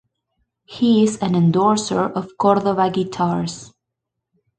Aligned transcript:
He 0.65 1.03
is 1.03 1.17
an 1.19 1.35
endorser 1.35 2.01
of 2.05 2.35
Cordoba 2.35 2.89
guitars. 2.89 3.71